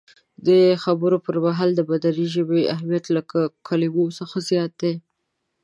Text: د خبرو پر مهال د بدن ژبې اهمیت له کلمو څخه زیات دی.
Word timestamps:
د 0.47 0.49
خبرو 0.83 1.17
پر 1.25 1.35
مهال 1.45 1.69
د 1.75 1.81
بدن 1.91 2.15
ژبې 2.33 2.61
اهمیت 2.73 3.05
له 3.15 3.21
کلمو 3.67 4.05
څخه 4.19 4.35
زیات 4.49 4.71
دی. 4.81 4.93